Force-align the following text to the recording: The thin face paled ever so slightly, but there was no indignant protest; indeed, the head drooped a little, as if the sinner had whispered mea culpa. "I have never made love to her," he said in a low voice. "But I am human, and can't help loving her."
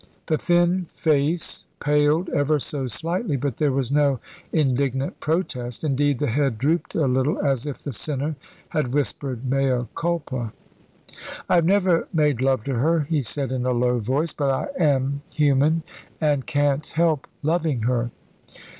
The 0.25 0.39
thin 0.39 0.85
face 0.85 1.67
paled 1.79 2.29
ever 2.29 2.57
so 2.57 2.87
slightly, 2.87 3.35
but 3.35 3.57
there 3.57 3.71
was 3.71 3.91
no 3.91 4.19
indignant 4.51 5.19
protest; 5.19 5.83
indeed, 5.83 6.17
the 6.17 6.25
head 6.25 6.57
drooped 6.57 6.95
a 6.95 7.05
little, 7.05 7.37
as 7.39 7.67
if 7.67 7.77
the 7.77 7.93
sinner 7.93 8.35
had 8.69 8.95
whispered 8.95 9.47
mea 9.47 9.85
culpa. 9.93 10.53
"I 11.47 11.53
have 11.53 11.65
never 11.65 12.07
made 12.11 12.41
love 12.41 12.63
to 12.63 12.73
her," 12.79 13.01
he 13.01 13.21
said 13.21 13.51
in 13.51 13.63
a 13.63 13.73
low 13.73 13.99
voice. 13.99 14.33
"But 14.33 14.49
I 14.49 14.83
am 14.83 15.21
human, 15.35 15.83
and 16.19 16.47
can't 16.47 16.87
help 16.87 17.27
loving 17.43 17.83
her." 17.83 18.09